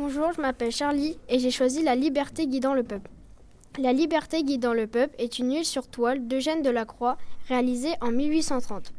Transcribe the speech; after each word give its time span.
Bonjour, 0.00 0.32
je 0.32 0.40
m'appelle 0.40 0.70
Charlie 0.70 1.18
et 1.28 1.40
j'ai 1.40 1.50
choisi 1.50 1.82
La 1.82 1.96
liberté 1.96 2.46
guidant 2.46 2.72
le 2.72 2.84
peuple. 2.84 3.10
La 3.80 3.92
liberté 3.92 4.44
guidant 4.44 4.72
le 4.72 4.86
peuple 4.86 5.16
est 5.18 5.40
une 5.40 5.52
huile 5.52 5.64
sur 5.64 5.88
toile 5.88 6.28
d'Eugène 6.28 6.62
Delacroix 6.62 7.18
réalisée 7.48 7.94
en 8.00 8.12
1830. 8.12 8.92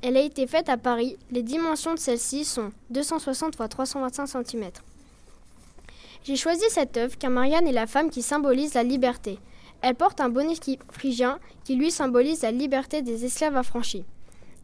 Elle 0.00 0.16
a 0.16 0.22
été 0.22 0.46
faite 0.46 0.70
à 0.70 0.78
Paris. 0.78 1.18
Les 1.30 1.42
dimensions 1.42 1.92
de 1.92 1.98
celle-ci 1.98 2.46
sont 2.46 2.72
260 2.88 3.54
x 3.54 3.68
325 3.68 4.26
cm. 4.46 4.70
J'ai 6.24 6.36
choisi 6.36 6.64
cette 6.70 6.96
œuvre 6.96 7.18
car 7.18 7.30
Marianne 7.30 7.66
est 7.66 7.72
la 7.72 7.86
femme 7.86 8.08
qui 8.08 8.22
symbolise 8.22 8.72
la 8.72 8.82
liberté. 8.82 9.38
Elle 9.82 9.94
porte 9.94 10.22
un 10.22 10.30
bonnet 10.30 10.54
phrygien 10.90 11.38
qui 11.64 11.76
lui 11.76 11.90
symbolise 11.90 12.40
la 12.40 12.50
liberté 12.50 13.02
des 13.02 13.26
esclaves 13.26 13.58
affranchis. 13.58 14.06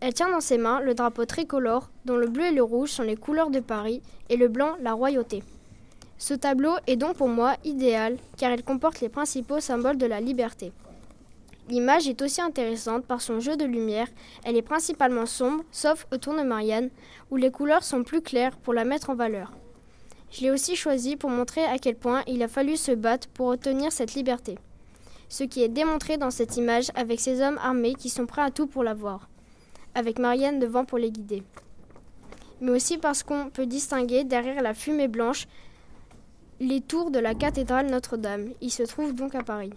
Elle 0.01 0.15
tient 0.15 0.31
dans 0.31 0.41
ses 0.41 0.57
mains 0.57 0.81
le 0.81 0.95
drapeau 0.95 1.27
tricolore 1.27 1.91
dont 2.07 2.17
le 2.17 2.29
bleu 2.29 2.47
et 2.47 2.53
le 2.53 2.63
rouge 2.63 2.93
sont 2.93 3.03
les 3.03 3.17
couleurs 3.17 3.51
de 3.51 3.61
Paris 3.61 4.01
et 4.31 4.39
le 4.39 4.49
blanc 4.49 4.77
la 4.81 4.95
royauté. 4.95 5.43
Ce 6.19 6.35
tableau 6.35 6.73
est 6.87 6.97
donc 6.97 7.17
pour 7.17 7.29
moi 7.29 7.57
idéal 7.65 8.17
car 8.37 8.53
il 8.53 8.63
comporte 8.63 9.01
les 9.01 9.09
principaux 9.09 9.61
symboles 9.61 9.99
de 9.99 10.07
la 10.07 10.21
liberté. 10.21 10.73
L'image 11.69 12.09
est 12.09 12.23
aussi 12.23 12.41
intéressante 12.41 13.05
par 13.05 13.21
son 13.21 13.41
jeu 13.41 13.57
de 13.57 13.65
lumière. 13.65 14.07
Elle 14.45 14.57
est 14.57 14.63
principalement 14.63 15.27
sombre, 15.27 15.65
sauf 15.73 16.07
autour 16.13 16.35
de 16.35 16.43
Marianne, 16.43 16.91
où 17.31 17.37
les 17.37 17.51
couleurs 17.51 17.83
sont 17.83 18.05
plus 18.05 18.23
claires 18.23 18.57
pour 18.57 18.73
la 18.73 18.85
mettre 18.85 19.11
en 19.11 19.17
valeur. 19.17 19.53
Je 20.31 20.43
l'ai 20.43 20.51
aussi 20.51 20.77
choisi 20.77 21.17
pour 21.17 21.29
montrer 21.29 21.65
à 21.65 21.79
quel 21.79 21.97
point 21.97 22.23
il 22.29 22.43
a 22.43 22.49
fallu 22.49 22.77
se 22.77 22.93
battre 22.93 23.29
pour 23.29 23.49
obtenir 23.49 23.93
cette 23.93 24.15
liberté. 24.15 24.59
Ce 25.29 25.43
qui 25.43 25.63
est 25.63 25.69
démontré 25.69 26.19
dans 26.19 26.31
cette 26.31 26.57
image 26.57 26.91
avec 26.95 27.21
ces 27.21 27.43
hommes 27.43 27.59
armés 27.61 27.95
qui 27.95 28.11
sont 28.11 28.27
prêts 28.27 28.43
à 28.43 28.51
tout 28.53 28.69
pour 28.69 28.85
l'avoir, 28.85 29.29
avec 29.95 30.21
Marianne 30.21 30.61
devant 30.61 30.85
pour 30.85 30.99
les 30.99 31.11
guider. 31.11 31.43
Mais 32.61 32.71
aussi 32.71 32.97
parce 32.97 33.25
qu'on 33.25 33.51
peut 33.51 33.67
distinguer 33.67 34.23
derrière 34.23 34.63
la 34.63 34.73
fumée 34.73 35.09
blanche 35.09 35.49
les 36.61 36.81
tours 36.81 37.11
de 37.11 37.19
la 37.19 37.35
cathédrale 37.35 37.91
Notre-Dame. 37.91 38.51
Il 38.61 38.71
se 38.71 38.83
trouve 38.83 39.15
donc 39.15 39.35
à 39.35 39.43
Paris. 39.43 39.73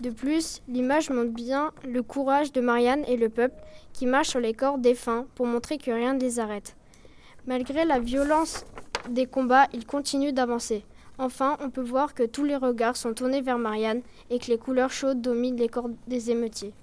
De 0.00 0.10
plus, 0.10 0.60
l'image 0.68 1.08
montre 1.10 1.32
bien 1.32 1.72
le 1.86 2.02
courage 2.02 2.52
de 2.52 2.60
Marianne 2.60 3.04
et 3.08 3.16
le 3.16 3.30
peuple 3.30 3.56
qui 3.92 4.06
marchent 4.06 4.30
sur 4.30 4.40
les 4.40 4.52
corps 4.52 4.78
défunts 4.78 5.26
pour 5.34 5.46
montrer 5.46 5.78
que 5.78 5.90
rien 5.90 6.14
ne 6.14 6.20
les 6.20 6.38
arrête. 6.38 6.76
Malgré 7.46 7.84
la 7.84 7.98
violence 7.98 8.64
des 9.08 9.26
combats, 9.26 9.68
ils 9.72 9.86
continuent 9.86 10.34
d'avancer. 10.34 10.84
Enfin, 11.18 11.56
on 11.60 11.70
peut 11.70 11.82
voir 11.82 12.12
que 12.12 12.24
tous 12.24 12.44
les 12.44 12.56
regards 12.56 12.96
sont 12.96 13.14
tournés 13.14 13.40
vers 13.40 13.58
Marianne 13.58 14.02
et 14.28 14.38
que 14.38 14.48
les 14.48 14.58
couleurs 14.58 14.92
chaudes 14.92 15.22
dominent 15.22 15.56
les 15.56 15.68
corps 15.68 15.88
des 16.06 16.30
émeutiers. 16.30 16.74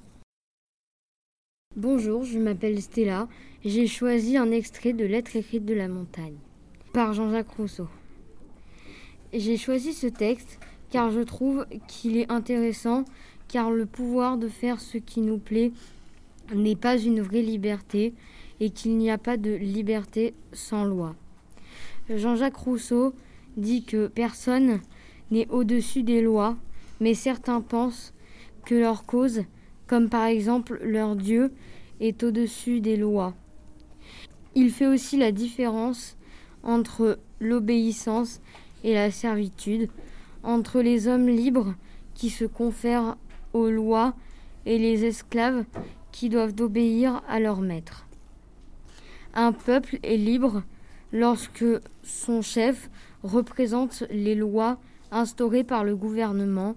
Bonjour, 1.75 2.23
je 2.23 2.39
m'appelle 2.39 2.81
Stella 2.81 3.27
j'ai 3.65 3.87
choisi 3.87 4.35
un 4.37 4.51
extrait 4.51 4.91
de 4.91 5.05
Lettres 5.05 5.37
écrites 5.37 5.65
de 5.65 5.73
la 5.73 5.87
montagne 5.87 6.35
par 6.93 7.13
Jean-Jacques 7.13 7.51
Rousseau. 7.51 7.87
J'ai 9.33 9.57
choisi 9.57 9.93
ce 9.93 10.05
texte 10.05 10.59
car 10.91 11.09
je 11.09 11.21
trouve 11.21 11.65
qu'il 11.87 12.17
est 12.17 12.31
intéressant, 12.31 13.03
car 13.47 13.71
le 13.71 13.87
pouvoir 13.87 14.37
de 14.37 14.47
faire 14.47 14.79
ce 14.79 14.99
qui 14.99 15.21
nous 15.21 15.39
plaît 15.39 15.71
n'est 16.53 16.75
pas 16.75 16.99
une 16.99 17.19
vraie 17.19 17.41
liberté 17.41 18.13
et 18.59 18.69
qu'il 18.69 18.95
n'y 18.97 19.09
a 19.09 19.17
pas 19.17 19.37
de 19.37 19.49
liberté 19.49 20.35
sans 20.51 20.85
loi. 20.85 21.15
Jean-Jacques 22.09 22.57
Rousseau 22.57 23.15
dit 23.57 23.83
que 23.83 24.05
personne 24.05 24.81
n'est 25.31 25.49
au-dessus 25.49 26.03
des 26.03 26.21
lois, 26.21 26.55
mais 26.99 27.15
certains 27.15 27.61
pensent 27.61 28.13
que 28.65 28.75
leur 28.75 29.03
cause, 29.07 29.41
comme 29.87 30.09
par 30.09 30.25
exemple 30.25 30.79
leur 30.83 31.15
Dieu, 31.15 31.51
est 31.99 32.21
au-dessus 32.21 32.81
des 32.81 32.97
lois. 32.97 33.33
Il 34.53 34.69
fait 34.69 34.87
aussi 34.87 35.17
la 35.17 35.31
différence 35.31 36.17
entre 36.61 37.17
l'obéissance 37.39 38.41
et 38.83 38.93
la 38.93 39.11
servitude, 39.11 39.89
entre 40.43 40.81
les 40.81 41.07
hommes 41.07 41.29
libres 41.29 41.75
qui 42.13 42.29
se 42.29 42.45
confèrent 42.45 43.17
aux 43.53 43.69
lois 43.69 44.13
et 44.65 44.77
les 44.77 45.05
esclaves 45.05 45.65
qui 46.11 46.29
doivent 46.29 46.59
obéir 46.59 47.21
à 47.27 47.39
leur 47.39 47.61
maître. 47.61 48.05
Un 49.33 49.51
peuple 49.51 49.99
est 50.03 50.17
libre 50.17 50.63
lorsque 51.11 51.65
son 52.03 52.41
chef 52.41 52.89
représente 53.23 54.03
les 54.11 54.35
lois 54.35 54.77
instaurées 55.11 55.63
par 55.63 55.83
le 55.83 55.95
gouvernement 55.95 56.75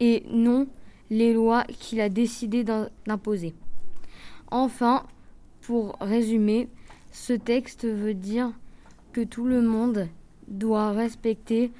et 0.00 0.24
non 0.30 0.66
les 1.10 1.32
lois 1.32 1.64
qu'il 1.64 2.00
a 2.00 2.08
décidé 2.08 2.64
d'imposer. 2.64 3.54
Enfin, 4.50 5.04
pour 5.60 5.96
résumer, 6.00 6.68
ce 7.10 7.32
texte 7.32 7.84
veut 7.84 8.14
dire 8.14 8.52
que 9.12 9.22
tout 9.22 9.44
le 9.44 9.62
monde 9.62 10.08
doit 10.52 10.92
respecter 10.92 11.72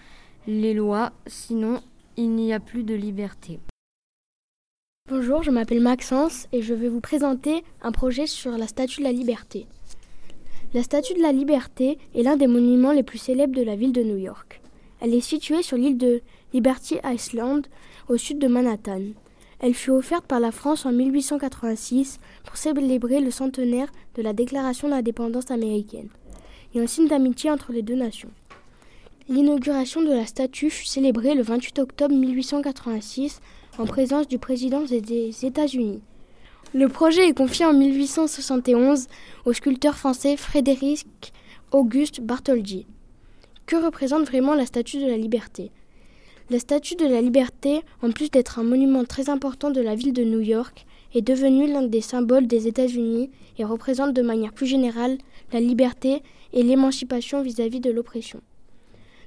les 0.47 0.75
lois, 0.75 1.13
sinon 1.27 1.81
il 2.17 2.31
n'y 2.31 2.53
a 2.53 2.61
plus 2.61 2.83
de 2.83 2.95
liberté. 2.95 3.61
Bonjour, 5.09 5.43
je 5.43 5.51
m'appelle 5.51 5.81
Maxence 5.81 6.47
et 6.53 6.63
je 6.63 6.75
vais 6.75 6.89
vous 6.89 7.01
présenter 7.01 7.65
un 7.83 7.93
projet 7.93 8.27
sur 8.27 8.53
la 8.53 8.67
Statue 8.67 9.01
de 9.01 9.05
la 9.05 9.13
Liberté. 9.13 9.67
La 10.75 10.83
Statue 10.83 11.15
de 11.15 11.23
la 11.23 11.33
Liberté 11.33 11.99
est 12.15 12.23
l'un 12.23 12.37
des 12.37 12.47
monuments 12.47 12.93
les 12.93 13.03
plus 13.03 13.19
célèbres 13.19 13.55
de 13.55 13.63
la 13.63 13.77
ville 13.77 13.93
de 13.93 14.03
New 14.03 14.17
York. 14.17 14.61
Elle 15.01 15.15
est 15.15 15.21
située 15.21 15.63
sur 15.63 15.77
l'île 15.77 15.99
de 15.99 16.23
Liberty 16.55 16.97
Island, 17.05 17.67
au 18.09 18.17
sud 18.17 18.39
de 18.39 18.47
Manhattan. 18.47 19.03
Elle 19.59 19.75
fut 19.75 19.91
offerte 19.91 20.27
par 20.27 20.41
la 20.41 20.51
France 20.51 20.87
en 20.87 20.93
1886 20.93 22.21
pour 22.45 22.57
célébrer 22.57 23.21
le 23.21 23.31
centenaire 23.31 23.93
de 24.15 24.23
la 24.23 24.33
Déclaration 24.33 24.89
d'indépendance 24.89 25.51
américaine 25.51 26.09
et 26.75 26.81
un 26.81 26.87
signe 26.87 27.09
d'amitié 27.09 27.51
entre 27.51 27.73
les 27.73 27.83
deux 27.83 27.95
nations. 27.95 28.31
L'inauguration 29.33 30.03
de 30.03 30.13
la 30.13 30.27
statue 30.27 30.69
fut 30.69 30.85
célébrée 30.85 31.35
le 31.35 31.43
28 31.43 31.79
octobre 31.79 32.15
1886 32.15 33.41
en 33.79 33.87
présence 33.87 34.29
du 34.29 34.39
président 34.39 34.83
des 34.83 35.47
États-Unis. 35.47 36.03
Le 36.75 36.87
projet 36.91 37.31
est 37.31 37.33
confié 37.33 37.65
en 37.65 37.73
1871 37.73 39.07
au 39.47 39.55
sculpteur 39.55 39.97
français 39.97 40.37
Frédéric 40.37 41.33
Auguste 41.71 42.21
Bartholdi. 42.21 42.85
Que 43.65 43.77
représente 43.77 44.27
vraiment 44.27 44.55
la 44.55 44.67
Statue 44.67 44.99
de 44.99 45.07
la 45.07 45.17
Liberté? 45.17 45.71
La 46.51 46.59
Statue 46.59 46.97
de 46.97 47.07
la 47.07 47.23
Liberté, 47.23 47.81
en 48.03 48.11
plus 48.11 48.31
d'être 48.31 48.59
un 48.59 48.65
monument 48.65 49.05
très 49.07 49.31
important 49.31 49.71
de 49.71 49.81
la 49.81 49.95
ville 49.95 50.13
de 50.13 50.25
New 50.25 50.41
York, 50.41 50.85
est 51.15 51.23
devenue 51.23 51.73
l'un 51.73 51.85
des 51.85 52.03
symboles 52.03 52.47
des 52.47 52.69
États-Unis 52.69 53.31
et 53.57 53.65
représente 53.65 54.13
de 54.13 54.21
manière 54.21 54.53
plus 54.53 54.67
générale 54.67 55.17
la 55.55 55.61
liberté 55.61 56.23
et 56.53 56.63
l'émancipation 56.63 57.41
vis-à-vis 57.41 57.81
de 57.81 57.91
l'oppression. 57.91 58.43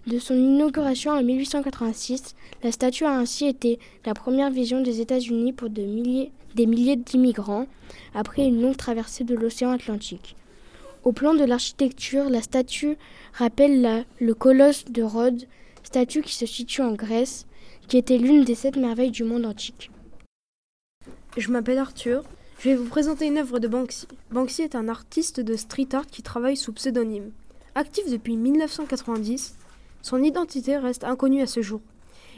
De 0.08 0.20
son 0.20 0.36
inauguration 0.36 1.12
en 1.12 1.24
1886, 1.24 2.36
la 2.62 2.72
statue 2.72 3.06
a 3.06 3.18
ainsi 3.18 3.48
été 3.48 3.80
la 4.06 4.14
première 4.14 4.52
vision 4.52 4.82
des 4.82 5.02
États-Unis 5.02 5.52
pour 5.52 5.72
des 5.72 5.88
milliers 5.88 6.32
d'immigrants 6.96 7.66
après 8.14 8.46
une 8.46 8.62
longue 8.62 8.78
traversée 8.78 9.24
de 9.24 9.34
l'océan 9.34 9.72
Atlantique. 9.72 10.36
Au 11.04 11.12
plan 11.12 11.34
de 11.34 11.44
l'architecture, 11.44 12.30
la 12.30 12.44
statue 12.44 12.98
rappelle 13.34 14.06
le 14.20 14.34
colosse 14.36 14.86
de 14.86 15.02
Rhodes, 15.02 15.48
statue 15.82 16.22
qui 16.22 16.36
se 16.36 16.46
situe 16.46 16.82
en 16.82 16.94
Grèce, 16.94 17.48
qui 17.88 17.98
était 17.98 18.20
l'une 18.20 18.44
des 18.44 18.56
sept 18.56 18.78
merveilles 18.78 19.12
du 19.12 19.24
monde 19.24 19.46
antique. 19.46 19.90
Je 21.36 21.52
m'appelle 21.52 21.80
Arthur. 21.80 22.24
Je 22.60 22.70
vais 22.70 22.76
vous 22.76 22.88
présenter 22.88 23.26
une 23.26 23.40
œuvre 23.40 23.58
de 23.58 23.68
Banksy. 23.68 24.08
Banksy 24.32 24.62
est 24.62 24.76
un 24.76 24.88
artiste 24.88 25.40
de 25.40 25.56
street 25.56 25.90
art 25.94 26.08
qui 26.08 26.22
travaille 26.22 26.58
sous 26.58 26.74
pseudonyme. 26.74 27.32
Actif 27.74 28.10
depuis 28.10 28.38
1990, 28.38 29.56
son 30.06 30.22
identité 30.22 30.78
reste 30.78 31.04
inconnue 31.04 31.42
à 31.42 31.48
ce 31.48 31.64
jour. 31.64 31.82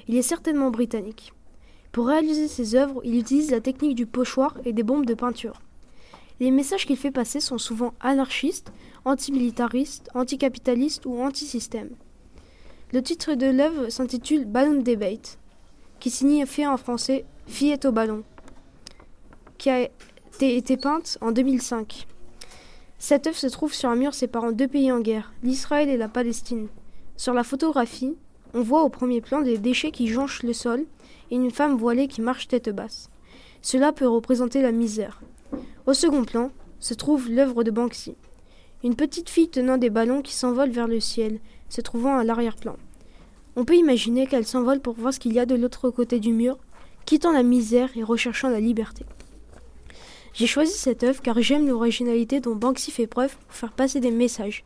Il 0.08 0.16
est 0.16 0.22
certainement 0.22 0.72
britannique. 0.72 1.34
Pour 1.92 2.08
réaliser 2.08 2.48
ses 2.48 2.76
œuvres, 2.76 3.02
il 3.04 3.20
utilise 3.20 3.52
la 3.52 3.60
technique 3.60 3.96
du 3.96 4.06
pochoir 4.06 4.58
et 4.64 4.72
des 4.72 4.84
bombes 4.84 5.06
de 5.06 5.14
peinture. 5.14 5.62
Les 6.40 6.50
messages 6.50 6.86
qu'il 6.86 6.96
fait 6.96 7.12
passer 7.12 7.42
sont 7.42 7.58
souvent 7.58 7.94
anarchistes, 8.00 8.72
antimilitaristes, 9.04 10.10
anticapitalistes 10.14 11.06
ou 11.06 11.22
anti-système. 11.22 11.90
Le 12.94 13.04
titre 13.04 13.34
de 13.34 13.48
l'œuvre 13.48 13.90
s'intitule 13.90 14.46
Balloon 14.46 14.82
Debate, 14.82 15.38
qui 16.00 16.10
signifie 16.10 16.66
en 16.66 16.78
français 16.78 17.26
Fillette 17.48 17.84
au 17.84 17.92
ballon, 17.92 18.24
qui 19.58 19.70
a 19.70 19.90
été 20.40 20.78
peinte 20.78 21.18
en 21.20 21.34
2005. 21.34 22.08
Cette 22.98 23.28
œuvre 23.28 23.36
se 23.36 23.48
trouve 23.48 23.74
sur 23.74 23.90
un 23.90 23.98
mur 23.98 24.14
séparant 24.14 24.54
deux 24.54 24.70
pays 24.70 24.90
en 24.90 25.02
guerre, 25.02 25.34
l'Israël 25.44 25.90
et 25.90 25.98
la 25.98 26.08
Palestine. 26.08 26.70
Sur 27.18 27.34
la 27.34 27.44
photographie, 27.44 28.16
on 28.54 28.62
voit 28.62 28.84
au 28.84 28.90
premier 28.90 29.22
plan 29.22 29.42
des 29.42 29.58
déchets 29.58 29.92
qui 29.92 30.08
jonchent 30.08 30.44
le 30.44 30.54
sol 30.54 30.86
et 31.32 31.36
une 31.36 31.52
femme 31.52 31.76
voilée 31.76 32.08
qui 32.08 32.22
marche 32.22 32.48
tête 32.48 32.70
basse. 32.70 33.10
Cela 33.64 33.92
peut 33.92 34.08
représenter 34.08 34.62
la 34.62 34.72
misère. 34.72 35.20
Au 35.88 35.94
second 35.94 36.24
plan 36.24 36.52
se 36.80 36.94
trouve 36.94 37.30
l'œuvre 37.30 37.64
de 37.64 37.72
Banksy. 37.72 38.16
Une 38.84 38.96
petite 38.96 39.30
fille 39.30 39.50
tenant 39.50 39.78
des 39.78 39.90
ballons 39.90 40.22
qui 40.22 40.34
s'envolent 40.34 40.70
vers 40.70 40.88
le 40.88 41.00
ciel, 41.00 41.40
se 41.70 41.82
trouvant 41.82 42.18
à 42.18 42.24
l'arrière-plan. 42.24 42.78
On 43.56 43.66
peut 43.66 43.76
imaginer 43.76 44.28
qu'elle 44.28 44.46
s'envole 44.46 44.80
pour 44.80 44.94
voir 44.94 45.12
ce 45.12 45.20
qu'il 45.20 45.34
y 45.34 45.40
a 45.40 45.48
de 45.48 45.56
l'autre 45.56 45.90
côté 45.90 46.20
du 46.20 46.32
mur, 46.32 46.60
quittant 47.08 47.32
la 47.32 47.42
misère 47.42 47.90
et 47.98 48.04
recherchant 48.04 48.50
la 48.50 48.60
liberté. 48.60 49.06
J'ai 50.34 50.46
choisi 50.46 50.74
cette 50.74 51.04
œuvre 51.04 51.24
car 51.24 51.42
j'aime 51.42 51.68
l'originalité 51.68 52.40
dont 52.40 52.56
Banksy 52.56 52.92
fait 52.92 53.08
preuve 53.08 53.36
pour 53.36 53.56
faire 53.56 53.74
passer 53.74 54.00
des 54.00 54.12
messages. 54.12 54.64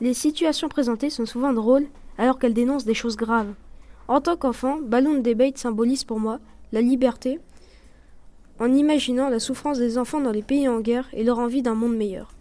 Les 0.00 0.14
situations 0.14 0.68
présentées 0.68 1.10
sont 1.10 1.26
souvent 1.26 1.52
drôles 1.52 1.86
alors 2.18 2.38
qu'elles 2.38 2.54
dénoncent 2.54 2.84
des 2.84 2.94
choses 2.94 3.16
graves. 3.16 3.54
En 4.06 4.20
tant 4.20 4.36
qu'enfant, 4.36 4.78
Balloon 4.80 5.20
Debate 5.20 5.58
symbolise 5.58 6.04
pour 6.04 6.20
moi 6.20 6.38
la 6.72 6.80
liberté 6.80 7.40
en 8.60 8.72
imaginant 8.72 9.28
la 9.28 9.38
souffrance 9.38 9.78
des 9.78 9.98
enfants 9.98 10.20
dans 10.20 10.32
les 10.32 10.42
pays 10.42 10.68
en 10.68 10.80
guerre 10.80 11.08
et 11.12 11.24
leur 11.24 11.38
envie 11.38 11.62
d'un 11.62 11.74
monde 11.74 11.96
meilleur. 11.96 12.32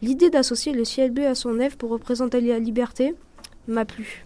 L'idée 0.00 0.30
d'associer 0.30 0.72
le 0.72 0.84
ciel 0.84 1.10
bleu 1.10 1.26
à 1.26 1.34
son 1.34 1.54
nef 1.54 1.76
pour 1.76 1.90
représenter 1.90 2.40
la 2.40 2.58
liberté 2.58 3.14
m'a 3.68 3.84
plu. 3.84 4.24